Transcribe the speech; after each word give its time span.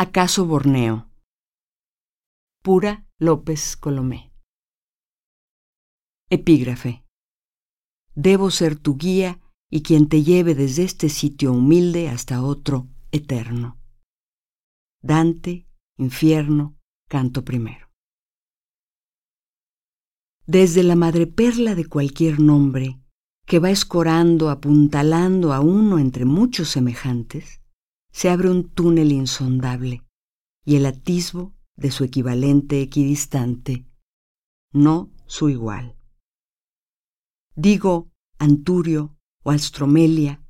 ¿Acaso 0.00 0.46
Borneo? 0.46 1.10
Pura 2.62 3.04
López 3.18 3.76
Colomé. 3.76 4.32
Epígrafe. 6.30 7.04
Debo 8.14 8.52
ser 8.52 8.78
tu 8.78 8.96
guía 8.96 9.40
y 9.68 9.82
quien 9.82 10.08
te 10.08 10.22
lleve 10.22 10.54
desde 10.54 10.84
este 10.84 11.08
sitio 11.08 11.52
humilde 11.52 12.08
hasta 12.08 12.44
otro 12.44 12.86
eterno. 13.10 13.80
Dante, 15.02 15.66
Infierno, 15.96 16.78
canto 17.08 17.44
primero. 17.44 17.90
Desde 20.46 20.84
la 20.84 20.94
madreperla 20.94 21.74
de 21.74 21.86
cualquier 21.86 22.38
nombre, 22.38 23.00
que 23.46 23.58
va 23.58 23.70
escorando, 23.70 24.50
apuntalando 24.50 25.52
a 25.52 25.58
uno 25.58 25.98
entre 25.98 26.24
muchos 26.24 26.68
semejantes, 26.68 27.62
se 28.18 28.30
abre 28.30 28.50
un 28.50 28.68
túnel 28.68 29.12
insondable 29.12 30.02
y 30.64 30.74
el 30.74 30.86
atisbo 30.86 31.54
de 31.76 31.92
su 31.92 32.02
equivalente 32.02 32.82
equidistante, 32.82 33.86
no 34.72 35.12
su 35.26 35.48
igual. 35.50 35.96
Digo 37.54 38.10
anturio 38.40 39.16
o 39.44 39.52
astromelia 39.52 40.42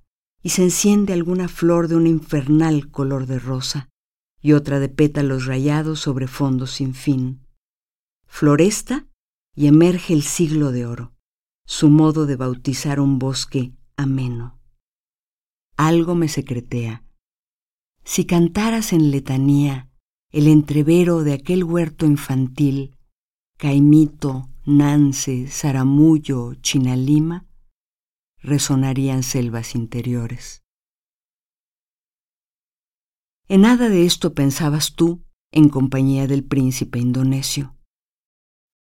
y 0.42 0.48
se 0.48 0.62
enciende 0.62 1.12
alguna 1.12 1.46
flor 1.46 1.88
de 1.88 1.96
un 1.96 2.06
infernal 2.06 2.90
color 2.90 3.26
de 3.26 3.38
rosa 3.38 3.90
y 4.40 4.54
otra 4.54 4.78
de 4.78 4.88
pétalos 4.88 5.45
rayados 5.45 6.00
sobre 6.00 6.26
fondo 6.26 6.66
sin 6.66 6.95
fin. 6.95 7.46
Floresta 8.26 9.06
y 9.54 9.66
emerge 9.66 10.14
el 10.14 10.23
siglo 10.23 10.73
de 10.73 10.87
oro 10.87 11.12
su 11.66 11.90
modo 11.90 12.24
de 12.24 12.37
bautizar 12.37 12.98
un 12.98 13.18
bosque 13.18 13.74
ameno. 13.95 14.59
Algo 15.76 16.14
me 16.14 16.28
secretea. 16.28 17.04
Si 18.10 18.24
cantaras 18.24 18.94
en 18.94 19.10
letanía 19.10 19.90
el 20.30 20.48
entrevero 20.48 21.24
de 21.24 21.34
aquel 21.34 21.62
huerto 21.62 22.06
infantil, 22.06 22.96
Caimito, 23.59 24.48
Nance, 24.65 25.46
Zaramullo, 25.48 26.54
Chinalima, 26.54 27.46
resonarían 28.38 29.23
selvas 29.23 29.74
interiores. 29.74 30.62
En 33.46 33.60
nada 33.60 33.90
de 33.90 34.06
esto 34.06 34.32
pensabas 34.32 34.95
tú 34.95 35.22
en 35.52 35.68
compañía 35.68 36.26
del 36.26 36.45
príncipe 36.45 36.98
indonesio. 36.98 37.76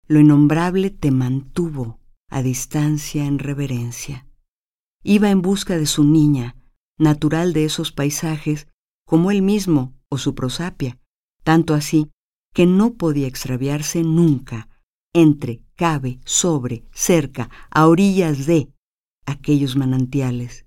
Lo 0.07 0.21
innombrable 0.21 0.91
te 0.91 1.11
mantuvo 1.11 1.99
a 2.29 2.41
distancia 2.41 3.25
en 3.25 3.41
reverencia. 3.41 4.29
Iba 5.03 5.31
en 5.31 5.43
busca 5.43 5.77
de 5.77 5.87
su 5.87 6.05
niña, 6.05 6.55
natural 6.99 7.53
de 7.53 7.65
esos 7.65 7.91
paisajes, 7.91 8.69
como 9.09 9.31
él 9.31 9.41
mismo 9.41 9.95
o 10.11 10.19
su 10.19 10.35
prosapia, 10.35 11.01
tanto 11.43 11.73
así 11.73 12.11
que 12.53 12.67
no 12.67 12.93
podía 12.93 13.27
extraviarse 13.27 14.03
nunca 14.03 14.69
entre, 15.15 15.65
cabe, 15.77 16.21
sobre, 16.27 16.87
cerca, 16.93 17.49
a 17.71 17.87
orillas 17.87 18.45
de 18.45 18.71
aquellos 19.25 19.77
manantiales, 19.77 20.67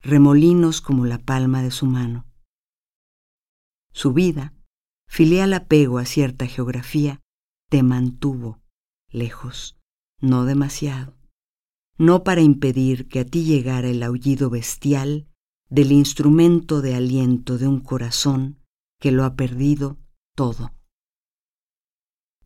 remolinos 0.00 0.80
como 0.80 1.04
la 1.04 1.18
palma 1.18 1.64
de 1.64 1.72
su 1.72 1.86
mano. 1.86 2.26
Su 3.92 4.12
vida, 4.12 4.54
filial 5.08 5.52
apego 5.52 5.98
a 5.98 6.04
cierta 6.04 6.46
geografía, 6.46 7.20
te 7.68 7.82
mantuvo 7.82 8.60
lejos 9.08 9.76
no 10.20 10.44
demasiado, 10.44 11.18
no 11.98 12.22
para 12.22 12.40
impedir 12.40 13.08
que 13.08 13.18
a 13.18 13.24
ti 13.24 13.42
llegara 13.42 13.88
el 13.88 14.00
aullido 14.04 14.48
bestial 14.48 15.26
del 15.70 15.92
instrumento 15.92 16.82
de 16.82 16.94
aliento 16.94 17.56
de 17.56 17.66
un 17.66 17.80
corazón 17.80 18.58
que 19.00 19.12
lo 19.12 19.24
ha 19.24 19.34
perdido 19.34 19.98
todo. 20.36 20.72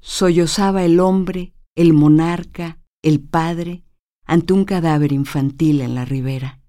Sollozaba 0.00 0.84
el 0.84 1.00
hombre, 1.00 1.54
el 1.74 1.92
monarca, 1.92 2.78
el 3.02 3.20
padre, 3.20 3.84
ante 4.24 4.52
un 4.52 4.64
cadáver 4.64 5.12
infantil 5.12 5.80
en 5.80 5.94
la 5.94 6.04
ribera. 6.04 6.60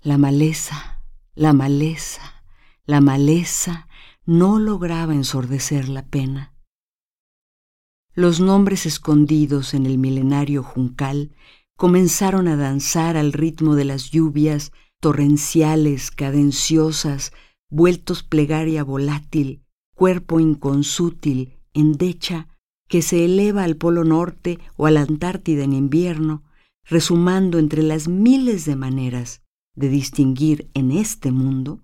La 0.00 0.18
maleza, 0.18 1.02
la 1.34 1.52
maleza, 1.52 2.44
la 2.84 3.00
maleza 3.00 3.88
no 4.24 4.58
lograba 4.58 5.14
ensordecer 5.14 5.88
la 5.88 6.06
pena 6.06 6.54
los 8.18 8.40
nombres 8.40 8.84
escondidos 8.84 9.74
en 9.74 9.86
el 9.86 9.96
milenario 9.96 10.64
juncal 10.64 11.30
comenzaron 11.76 12.48
a 12.48 12.56
danzar 12.56 13.16
al 13.16 13.32
ritmo 13.32 13.76
de 13.76 13.84
las 13.84 14.10
lluvias 14.10 14.72
torrenciales, 15.00 16.10
cadenciosas, 16.10 17.32
vueltos 17.70 18.22
plegaria 18.22 18.82
volátil, 18.82 19.62
cuerpo 19.94 20.40
inconsútil, 20.40 21.58
endecha, 21.72 22.48
que 22.88 23.02
se 23.02 23.24
eleva 23.24 23.64
al 23.64 23.76
Polo 23.76 24.04
Norte 24.04 24.58
o 24.76 24.86
a 24.86 24.90
la 24.90 25.02
Antártida 25.02 25.62
en 25.62 25.72
invierno, 25.72 26.42
resumando 26.84 27.58
entre 27.58 27.82
las 27.82 28.08
miles 28.08 28.64
de 28.64 28.76
maneras 28.76 29.42
de 29.76 29.88
distinguir 29.88 30.70
en 30.74 30.90
este 30.90 31.30
mundo 31.30 31.82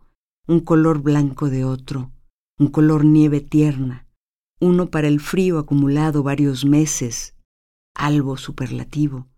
un 0.48 0.60
color 0.60 1.02
blanco 1.02 1.50
de 1.50 1.64
otro, 1.64 2.10
un 2.58 2.68
color 2.68 3.04
nieve 3.04 3.40
tierna, 3.40 4.08
uno 4.60 4.90
para 4.90 5.08
el 5.08 5.20
frío 5.20 5.58
acumulado 5.58 6.22
varios 6.22 6.64
meses, 6.64 7.34
algo 7.94 8.36
superlativo, 8.36 9.28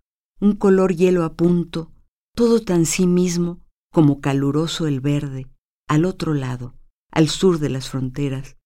un 0.41 0.55
color 0.55 0.95
hielo 0.95 1.25
a 1.25 1.35
punto, 1.35 1.91
todo 2.35 2.61
tan 2.61 2.87
sí 2.87 3.07
mismo 3.07 3.66
como 3.93 4.21
caluroso 4.21 4.87
el 4.87 5.01
verde, 5.01 5.47
al 5.89 6.05
otro 6.05 6.35
lado, 6.35 6.75
al 7.11 7.29
sur 7.29 7.59
de 7.59 7.71
las 7.71 7.89
fronteras, 7.89 8.57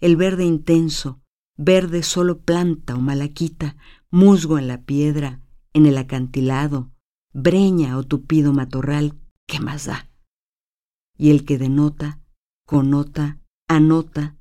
el 0.00 0.16
verde 0.16 0.44
intenso, 0.44 1.22
verde 1.56 2.02
solo 2.02 2.40
planta 2.40 2.94
o 2.96 3.00
malaquita, 3.00 3.76
musgo 4.10 4.58
en 4.58 4.68
la 4.68 4.82
piedra, 4.82 5.40
en 5.72 5.86
el 5.86 5.96
acantilado, 5.98 6.90
breña 7.32 7.96
o 7.96 8.02
tupido 8.02 8.52
matorral, 8.52 9.18
¿qué 9.46 9.60
más 9.60 9.86
da? 9.86 10.10
Y 11.16 11.30
el 11.30 11.44
que 11.44 11.58
denota, 11.58 12.20
connota, 12.66 13.40
anota, 13.68 14.36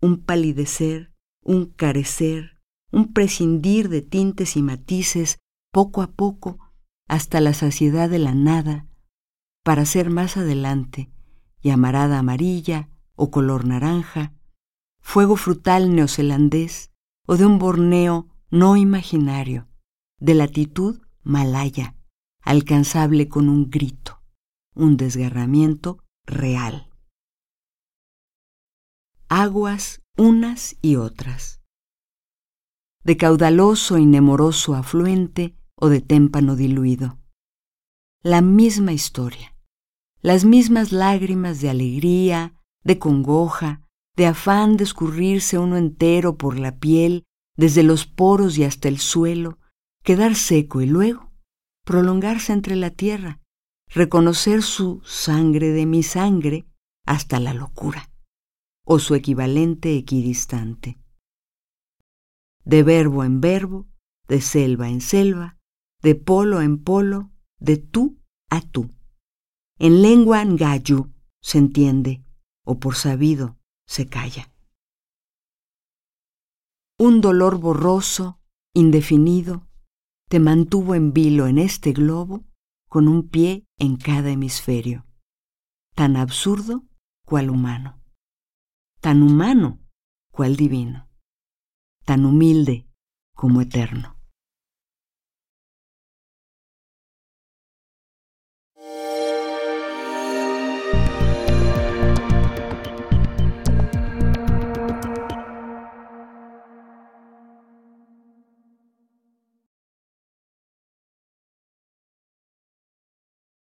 un 0.00 0.22
palidecer, 0.22 1.12
un 1.42 1.66
carecer, 1.66 2.58
un 2.90 3.12
prescindir 3.12 3.88
de 3.88 4.02
tintes 4.02 4.56
y 4.56 4.62
matices 4.62 5.38
poco 5.72 6.02
a 6.02 6.12
poco 6.12 6.58
hasta 7.08 7.40
la 7.40 7.54
saciedad 7.54 8.10
de 8.10 8.18
la 8.18 8.34
nada, 8.34 8.86
para 9.66 9.84
ser 9.84 10.10
más 10.10 10.36
adelante 10.36 11.10
llamarada 11.60 12.20
amarilla 12.20 12.88
o 13.16 13.32
color 13.32 13.64
naranja, 13.64 14.32
fuego 15.00 15.34
frutal 15.34 15.92
neozelandés 15.92 16.92
o 17.26 17.36
de 17.36 17.46
un 17.46 17.58
Borneo 17.58 18.28
no 18.48 18.76
imaginario, 18.76 19.66
de 20.20 20.34
latitud 20.34 21.02
malaya, 21.24 21.96
alcanzable 22.42 23.28
con 23.28 23.48
un 23.48 23.68
grito, 23.68 24.22
un 24.76 24.96
desgarramiento 24.96 25.98
real 26.26 26.88
aguas 29.28 30.02
unas 30.16 30.76
y 30.82 30.96
otras. 30.96 31.60
De 33.02 33.16
caudaloso 33.16 33.98
y 33.98 34.06
nemoroso 34.06 34.76
afluente 34.76 35.56
o 35.74 35.88
de 35.88 36.00
témpano 36.00 36.54
diluido. 36.54 37.18
La 38.22 38.40
misma 38.40 38.92
historia, 38.92 39.55
las 40.26 40.44
mismas 40.44 40.90
lágrimas 40.90 41.60
de 41.60 41.70
alegría, 41.70 42.52
de 42.82 42.98
congoja, 42.98 43.86
de 44.16 44.26
afán 44.26 44.76
de 44.76 44.82
escurrirse 44.82 45.56
uno 45.56 45.76
entero 45.76 46.36
por 46.36 46.58
la 46.58 46.80
piel, 46.80 47.22
desde 47.56 47.84
los 47.84 48.08
poros 48.08 48.58
y 48.58 48.64
hasta 48.64 48.88
el 48.88 48.98
suelo, 48.98 49.60
quedar 50.02 50.34
seco 50.34 50.80
y 50.80 50.86
luego 50.86 51.30
prolongarse 51.84 52.52
entre 52.52 52.74
la 52.74 52.90
tierra, 52.90 53.40
reconocer 53.88 54.64
su 54.64 55.00
sangre 55.04 55.68
de 55.68 55.86
mi 55.86 56.02
sangre 56.02 56.66
hasta 57.06 57.38
la 57.38 57.54
locura 57.54 58.10
o 58.84 58.98
su 58.98 59.14
equivalente 59.14 59.96
equidistante. 59.96 60.98
De 62.64 62.82
verbo 62.82 63.22
en 63.22 63.40
verbo, 63.40 63.86
de 64.26 64.40
selva 64.40 64.88
en 64.88 65.02
selva, 65.02 65.56
de 66.02 66.16
polo 66.16 66.62
en 66.62 66.82
polo, 66.82 67.30
de 67.60 67.76
tú 67.76 68.18
a 68.50 68.60
tú. 68.60 68.95
En 69.78 70.02
lengua 70.02 70.44
ngayu 70.44 71.12
se 71.40 71.58
entiende, 71.58 72.24
o 72.64 72.78
por 72.78 72.96
sabido 72.96 73.58
se 73.86 74.08
calla. 74.08 74.52
Un 76.98 77.20
dolor 77.20 77.58
borroso, 77.58 78.40
indefinido, 78.74 79.68
te 80.28 80.40
mantuvo 80.40 80.94
en 80.94 81.12
vilo 81.12 81.46
en 81.46 81.58
este 81.58 81.92
globo 81.92 82.44
con 82.88 83.06
un 83.06 83.28
pie 83.28 83.66
en 83.78 83.96
cada 83.96 84.30
hemisferio, 84.30 85.06
tan 85.94 86.16
absurdo 86.16 86.84
cual 87.24 87.50
humano 87.50 87.96
tan 89.06 89.22
humano 89.22 89.78
cual 90.32 90.56
divino, 90.56 91.08
tan 92.04 92.24
humilde 92.24 92.88
como 93.36 93.60
eterno. 93.60 94.15